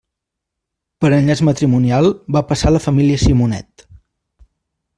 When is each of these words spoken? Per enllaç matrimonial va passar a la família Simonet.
Per 1.03 1.11
enllaç 1.17 1.43
matrimonial 1.49 2.09
va 2.37 2.43
passar 2.53 2.71
a 2.71 2.73
la 2.77 2.81
família 2.89 3.21
Simonet. 3.27 3.87